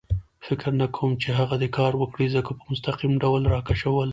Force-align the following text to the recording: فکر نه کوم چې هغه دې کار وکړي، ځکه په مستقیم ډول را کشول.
فکر 0.45 0.69
نه 0.81 0.87
کوم 0.95 1.11
چې 1.21 1.29
هغه 1.39 1.55
دې 1.61 1.69
کار 1.77 1.93
وکړي، 1.97 2.27
ځکه 2.35 2.51
په 2.57 2.63
مستقیم 2.71 3.13
ډول 3.23 3.43
را 3.53 3.59
کشول. 3.69 4.09